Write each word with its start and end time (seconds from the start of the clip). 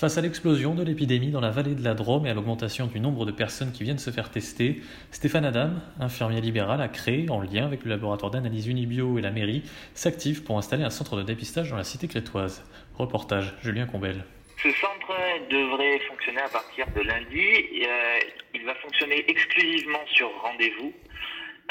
Face 0.00 0.16
à 0.16 0.22
l'explosion 0.22 0.74
de 0.74 0.82
l'épidémie 0.82 1.30
dans 1.30 1.42
la 1.42 1.50
vallée 1.50 1.74
de 1.74 1.84
la 1.84 1.92
Drôme 1.92 2.24
et 2.24 2.30
à 2.30 2.32
l'augmentation 2.32 2.86
du 2.86 3.00
nombre 3.00 3.26
de 3.26 3.32
personnes 3.32 3.70
qui 3.70 3.84
viennent 3.84 3.98
se 3.98 4.10
faire 4.10 4.30
tester, 4.30 4.80
Stéphane 5.10 5.44
Adam, 5.44 5.72
infirmier 6.00 6.40
libéral, 6.40 6.80
a 6.80 6.88
créé, 6.88 7.28
en 7.28 7.42
lien 7.42 7.66
avec 7.66 7.84
le 7.84 7.90
laboratoire 7.90 8.30
d'analyse 8.30 8.66
Unibio 8.66 9.18
et 9.18 9.20
la 9.20 9.30
mairie, 9.30 9.62
s'active 9.92 10.42
pour 10.42 10.56
installer 10.56 10.84
un 10.84 10.88
centre 10.88 11.16
de 11.16 11.22
dépistage 11.22 11.68
dans 11.68 11.76
la 11.76 11.84
cité 11.84 12.08
crétoise. 12.08 12.64
Reportage, 12.96 13.52
Julien 13.62 13.84
Combel. 13.84 14.24
Ce 14.62 14.70
centre 14.70 15.12
devrait 15.50 15.98
fonctionner 16.08 16.40
à 16.40 16.48
partir 16.48 16.86
de 16.96 17.02
lundi. 17.02 17.84
Euh, 17.86 18.18
il 18.54 18.64
va 18.64 18.74
fonctionner 18.76 19.22
exclusivement 19.28 20.06
sur 20.06 20.30
rendez-vous. 20.40 20.94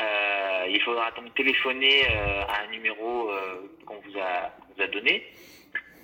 Euh, 0.00 0.66
il 0.68 0.80
faudra 0.80 1.12
donc 1.12 1.32
téléphoner 1.36 2.02
euh, 2.10 2.42
à 2.42 2.64
un 2.64 2.72
numéro 2.72 3.30
qu'on 3.86 4.00
vous 4.00 4.18
a, 4.18 4.50
vous 4.74 4.82
a 4.82 4.88
donné. 4.88 5.22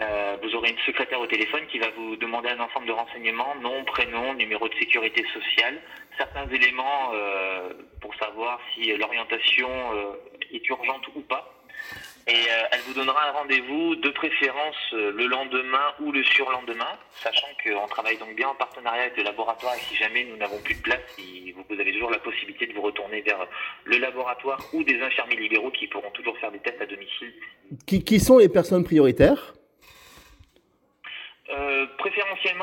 Euh, 0.00 0.36
vous 0.42 0.54
aurez 0.56 0.70
une 0.70 0.78
secrétaire 0.86 1.20
au 1.20 1.26
téléphone 1.26 1.66
qui 1.70 1.78
va 1.78 1.86
vous 1.96 2.16
demander 2.16 2.48
un 2.48 2.60
ensemble 2.60 2.86
de 2.86 2.92
renseignements, 2.92 3.54
nom, 3.62 3.84
prénom, 3.84 4.34
numéro 4.34 4.68
de 4.68 4.74
sécurité 4.74 5.24
sociale, 5.32 5.80
certains 6.18 6.48
éléments 6.48 7.12
euh, 7.12 7.72
pour 8.00 8.14
savoir 8.16 8.60
si 8.74 8.96
l'orientation 8.96 9.68
euh, 9.94 10.12
est 10.52 10.66
urgente 10.68 11.02
ou 11.14 11.20
pas. 11.20 11.50
Et 12.26 12.46
elle 12.70 12.80
vous 12.86 12.94
donnera 12.94 13.28
un 13.28 13.32
rendez-vous 13.32 13.96
de 13.96 14.08
préférence 14.08 14.76
le 14.92 15.26
lendemain 15.26 15.92
ou 16.00 16.10
le 16.10 16.24
surlendemain, 16.24 16.98
sachant 17.10 17.48
qu'on 17.62 17.86
travaille 17.86 18.16
donc 18.16 18.34
bien 18.34 18.48
en 18.48 18.54
partenariat 18.54 19.02
avec 19.02 19.18
le 19.18 19.24
laboratoire 19.24 19.74
et 19.74 19.80
si 19.80 19.94
jamais 19.94 20.24
nous 20.24 20.38
n'avons 20.38 20.58
plus 20.62 20.74
de 20.74 20.80
place, 20.80 21.02
vous, 21.18 21.78
avez 21.78 21.92
toujours 21.92 22.10
la 22.10 22.18
possibilité 22.20 22.66
de 22.66 22.72
vous 22.72 22.80
retourner 22.80 23.20
vers 23.20 23.46
le 23.84 23.98
laboratoire 23.98 24.58
ou 24.72 24.82
des 24.84 25.02
infirmiers 25.02 25.36
libéraux 25.36 25.70
qui 25.70 25.86
pourront 25.86 26.10
toujours 26.12 26.38
faire 26.38 26.50
des 26.50 26.60
tests 26.60 26.80
à 26.80 26.86
domicile. 26.86 27.34
Qui, 27.86 28.20
sont 28.20 28.38
les 28.38 28.48
personnes 28.48 28.84
prioritaires? 28.84 29.52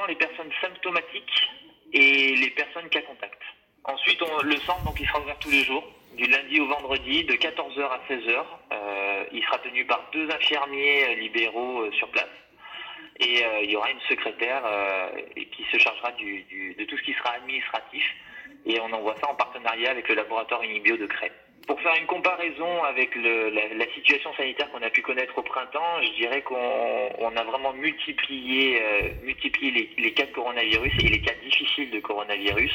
Les 0.08 0.16
personnes 0.16 0.52
symptomatiques 0.62 1.50
et 1.94 2.36
les 2.36 2.50
personnes 2.52 2.88
cas 2.90 3.02
contact. 3.02 3.42
Ensuite, 3.84 4.22
le 4.44 4.56
centre 4.58 4.84
donc 4.84 5.00
il 5.00 5.08
sera 5.08 5.20
ouvert 5.22 5.40
tous 5.40 5.50
les 5.50 5.64
jours, 5.64 5.84
du 6.16 6.26
lundi 6.26 6.60
au 6.60 6.68
vendredi, 6.68 7.24
de 7.24 7.34
14h 7.34 7.82
à 7.82 8.00
16h. 8.08 8.44
Euh, 8.74 9.26
il 9.32 9.44
sera 9.44 9.58
tenu 9.60 9.86
par 9.86 10.08
deux 10.14 10.30
infirmiers 10.30 11.06
euh, 11.06 11.16
libéraux 11.16 11.82
euh, 11.82 11.92
sur 11.94 12.08
place. 12.10 12.30
Et 13.20 13.44
il 13.64 13.70
y 13.70 13.76
aura 13.76 13.92
une 13.92 14.00
secrétaire 14.10 14.64
qui 15.36 15.64
se 15.72 15.78
chargera 15.78 16.12
de 16.12 16.84
tout 16.86 16.98
ce 16.98 17.04
qui 17.04 17.14
sera 17.14 17.34
administratif. 17.34 18.04
Et 18.66 18.80
on 18.80 18.92
envoie 18.92 19.16
ça 19.22 19.30
en 19.30 19.36
partenariat 19.36 19.92
avec 19.92 20.08
le 20.10 20.16
laboratoire 20.16 20.64
Unibio 20.64 20.98
de 20.98 21.06
Crète. 21.06 21.41
Pour 21.68 21.80
faire 21.82 21.96
une 21.96 22.08
comparaison 22.08 22.84
avec 22.84 23.16
la, 23.16 23.86
situation 23.94 24.34
sanitaire 24.36 24.70
qu'on 24.72 24.82
a 24.82 24.90
pu 24.90 25.02
connaître 25.02 25.38
au 25.38 25.44
printemps, 25.44 26.02
je 26.02 26.12
dirais 26.14 26.42
qu'on 26.42 27.10
on 27.20 27.36
a 27.36 27.44
vraiment 27.44 27.74
multiplié, 27.74 28.82
euh, 28.82 29.10
les, 29.98 30.14
cas 30.14 30.26
de 30.26 30.32
coronavirus 30.32 30.94
et 31.04 31.10
les 31.10 31.22
cas 31.22 31.34
difficiles 31.44 31.92
de 31.92 32.00
coronavirus. 32.00 32.72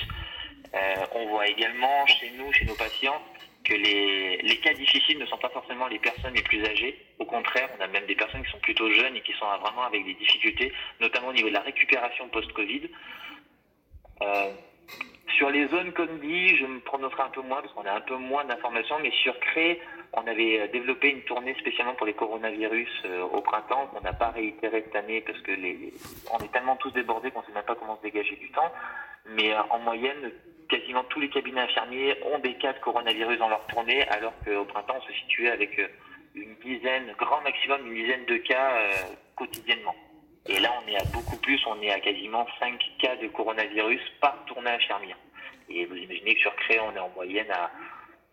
Euh, 0.75 1.07
on 1.13 1.27
voit 1.29 1.49
également 1.49 2.07
chez 2.07 2.31
nous, 2.39 2.53
chez 2.53 2.65
nos 2.65 2.75
patients, 2.75 3.21
que 3.65 3.75
les, 3.75 4.39
les 4.39 4.57
cas 4.59 4.73
difficiles 4.75 5.19
ne 5.19 5.27
sont 5.27 5.39
pas 5.39 5.49
forcément 5.51 5.89
les 5.89 5.99
personnes 5.99 6.35
les 6.35 6.43
plus 6.43 6.65
âgées. 6.65 6.97
Au 7.19 7.25
contraire, 7.25 7.69
on 7.79 7.83
a 7.83 7.89
même 7.89 8.07
des 8.07 8.15
personnes 8.15 8.45
qui 8.45 8.51
sont 8.53 8.61
plutôt 8.61 8.91
jeunes 8.93 9.17
et 9.17 9.21
qui 9.21 9.33
sont 9.33 9.47
vraiment 9.61 9.83
avec 9.83 10.05
des 10.05 10.15
difficultés, 10.15 10.73
notamment 11.01 11.29
au 11.29 11.33
niveau 11.33 11.49
de 11.49 11.55
la 11.55 11.61
récupération 11.61 12.29
post-Covid. 12.29 12.83
Euh, 14.23 14.51
sur 15.37 15.51
les 15.51 15.69
zones 15.69 15.93
comme 15.93 16.19
dit, 16.21 16.57
je 16.57 16.65
me 16.65 16.81
prononcerai 16.81 17.23
un 17.25 17.29
peu 17.29 17.43
moins 17.43 17.61
parce 17.61 17.73
qu'on 17.75 17.85
a 17.85 17.93
un 17.93 18.01
peu 18.01 18.17
moins 18.17 18.45
d'informations, 18.45 18.99
mais 19.03 19.11
sur 19.11 19.39
Cré, 19.41 19.81
on 20.13 20.27
avait 20.27 20.61
euh, 20.61 20.69
développé 20.69 21.11
une 21.11 21.23
tournée 21.23 21.55
spécialement 21.61 21.95
pour 21.95 22.07
les 22.07 22.15
coronavirus 22.15 22.89
euh, 23.05 23.23
au 23.23 23.43
printemps 23.43 23.87
qu'on 23.89 24.01
n'a 24.01 24.15
pas 24.15 24.31
réitéré 24.31 24.83
cette 24.87 24.97
année 24.97 25.21
parce 25.21 25.39
que 25.41 25.53
les, 25.53 25.93
on 26.33 26.39
est 26.39 26.53
tellement 26.53 26.77
tous 26.77 26.91
débordés 26.93 27.31
qu'on 27.31 27.41
ne 27.41 27.47
sait 27.47 27.53
même 27.53 27.65
pas 27.65 27.75
comment 27.75 27.97
se 27.99 28.03
dégager 28.03 28.37
du 28.37 28.51
temps. 28.51 28.73
Mais 29.27 29.53
euh, 29.53 29.61
en 29.71 29.79
moyenne, 29.81 30.33
quasiment 30.69 31.05
tous 31.05 31.21
les 31.21 31.29
cabinets 31.29 31.61
infirmiers 31.61 32.17
ont 32.33 32.39
des 32.39 32.55
cas 32.55 32.73
de 32.73 32.79
coronavirus 32.79 33.39
dans 33.39 33.49
leur 33.49 33.67
tournée, 33.67 34.09
alors 34.09 34.33
qu'au 34.45 34.65
printemps, 34.65 34.97
on 34.97 35.07
se 35.07 35.13
situait 35.13 35.51
avec 35.51 35.79
une 36.35 36.55
dizaine, 36.65 37.13
grand 37.19 37.43
maximum 37.43 37.87
une 37.87 37.95
dizaine 37.95 38.25
de 38.27 38.37
cas 38.39 38.73
quotidiennement. 39.37 39.95
Et 40.49 40.61
là, 40.61 40.73
on 40.83 40.89
est 40.89 40.97
à 40.97 41.05
beaucoup 41.13 41.37
plus, 41.39 41.61
on 41.67 41.81
est 41.83 41.91
à 41.91 42.01
quasiment 42.01 42.47
5 42.61 42.79
cas 42.99 43.17
de 43.17 43.27
coronavirus 43.29 44.01
par 44.21 44.45
tournée 44.47 44.71
infirmière. 44.71 45.17
Et 45.69 45.85
vous 45.87 45.97
imaginez 45.97 46.35
que 46.35 46.41
sur 46.41 46.55
Cré, 46.57 46.79
on 46.79 46.95
est 46.95 47.01
en 47.01 47.09
moyenne 47.11 47.51
à 47.51 47.71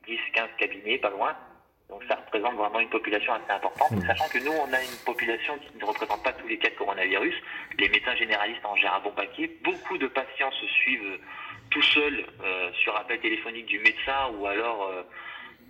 10-15 0.07 0.55
cabinets, 0.57 0.99
pas 0.99 1.09
loin. 1.09 1.35
Donc 1.89 2.03
ça 2.07 2.15
représente 2.15 2.55
vraiment 2.55 2.79
une 2.79 2.89
population 2.89 3.33
assez 3.33 3.51
importante, 3.51 3.99
sachant 4.05 4.27
que 4.29 4.39
nous, 4.39 4.51
on 4.51 4.73
a 4.73 4.81
une 4.81 4.97
population 5.05 5.57
qui 5.57 5.77
ne 5.77 5.85
représente 5.85 6.23
pas 6.23 6.33
tous 6.33 6.47
les 6.47 6.57
cas 6.57 6.69
de 6.69 6.75
coronavirus. 6.75 7.35
Les 7.79 7.89
médecins 7.89 8.15
généralistes 8.15 8.65
en 8.65 8.75
gèrent 8.75 8.95
un 8.95 8.99
bon 9.01 9.11
paquet. 9.11 9.49
Beaucoup 9.63 9.97
de 9.97 10.07
patients 10.07 10.51
se 10.51 10.67
suivent 10.67 11.19
tout 11.71 11.81
seuls 11.81 12.25
euh, 12.43 12.71
sur 12.73 12.95
appel 12.95 13.19
téléphonique 13.19 13.65
du 13.65 13.79
médecin 13.79 14.29
ou 14.37 14.45
alors 14.45 14.83
euh, 14.83 15.03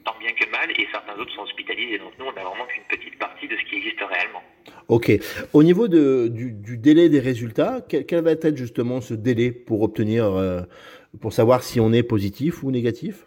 tant 0.03 0.15
bien 0.19 0.33
que 0.33 0.49
mal, 0.49 0.69
et 0.71 0.87
certains 0.91 1.17
autres 1.17 1.33
sont 1.33 1.43
hospitalisés. 1.43 1.97
Donc 1.97 2.13
nous, 2.19 2.25
on 2.25 2.33
n'a 2.33 2.43
vraiment 2.43 2.65
qu'une 2.65 2.83
petite 2.83 3.17
partie 3.17 3.47
de 3.47 3.57
ce 3.57 3.63
qui 3.63 3.77
existe. 3.77 4.01
Ok. 4.87 5.11
Au 5.53 5.63
niveau 5.63 5.87
de, 5.87 6.27
du, 6.27 6.51
du 6.51 6.77
délai 6.77 7.09
des 7.09 7.19
résultats, 7.19 7.81
quel, 7.87 8.05
quel 8.05 8.23
va 8.23 8.31
être 8.31 8.55
justement 8.55 9.01
ce 9.01 9.13
délai 9.13 9.51
pour 9.51 9.81
obtenir, 9.81 10.25
euh, 10.25 10.61
pour 11.21 11.33
savoir 11.33 11.63
si 11.63 11.79
on 11.79 11.91
est 11.93 12.03
positif 12.03 12.63
ou 12.63 12.71
négatif? 12.71 13.25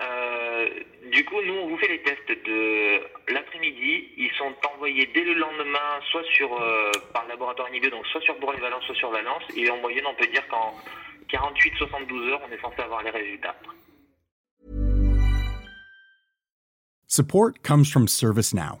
Euh, 0.00 0.66
du 1.12 1.24
coup, 1.24 1.36
nous, 1.46 1.54
on 1.54 1.68
vous 1.68 1.78
fait 1.78 1.88
les 1.88 2.02
tests 2.02 2.28
de 2.28 3.32
l'après-midi. 3.32 4.08
Ils 4.18 4.30
sont 4.38 4.52
envoyés 4.74 5.08
dès 5.14 5.24
le 5.24 5.34
lendemain, 5.34 6.00
soit 6.10 6.24
sur 6.34 6.52
euh, 6.60 6.90
par 7.12 7.26
laboratoire 7.28 7.68
Unibio, 7.68 7.90
donc 7.90 8.06
soit 8.06 8.20
sur 8.22 8.38
Bourg-les-Valence, 8.40 8.84
soit 8.84 8.96
sur 8.96 9.10
Valence. 9.10 9.42
Et 9.56 9.70
en 9.70 9.78
moyenne, 9.78 10.04
on 10.06 10.14
peut 10.14 10.30
dire 10.30 10.46
qu'en 10.48 10.74
48-72 11.30 12.30
heures, 12.30 12.40
on 12.48 12.52
est 12.52 12.60
censé 12.60 12.82
avoir 12.82 13.02
les 13.02 13.10
résultats. 13.10 13.56
Support 17.08 17.62
comes 17.62 17.84
from 17.84 18.08
ServiceNow, 18.08 18.80